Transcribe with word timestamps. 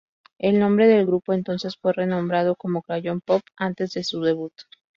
El 0.39 0.57
nombre 0.57 0.87
del 0.87 1.05
grupo 1.05 1.31
entonces 1.33 1.75
fue 1.75 1.93
renombrado 1.93 2.55
como 2.55 2.81
"Crayon 2.81 3.21
Pop" 3.21 3.43
antes 3.55 3.93
de 3.93 4.03
su 4.03 4.19
debut. 4.21 4.51